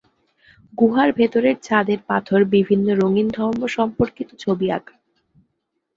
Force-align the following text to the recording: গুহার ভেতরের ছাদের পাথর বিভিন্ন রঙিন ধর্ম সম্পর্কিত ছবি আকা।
গুহার 0.73 1.09
ভেতরের 1.11 1.57
ছাদের 1.61 1.99
পাথর 2.07 2.39
বিভিন্ন 2.55 2.87
রঙিন 3.01 3.27
ধর্ম 3.29 3.61
সম্পর্কিত 3.77 4.29
ছবি 4.39 4.67
আকা। 4.71 4.95